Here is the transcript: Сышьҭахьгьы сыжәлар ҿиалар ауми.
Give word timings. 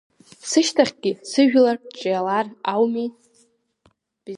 Сышьҭахьгьы 0.49 1.11
сыжәлар 1.29 1.77
ҿиалар 1.97 2.47
ауми. 2.73 3.07